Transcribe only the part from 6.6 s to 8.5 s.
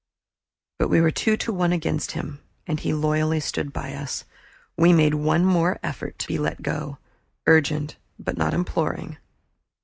go, urgent, but